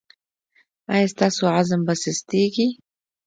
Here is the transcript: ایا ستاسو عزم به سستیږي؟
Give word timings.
ایا 0.93 1.07
ستاسو 1.13 1.43
عزم 1.57 1.81
به 1.87 1.93
سستیږي؟ 2.03 2.67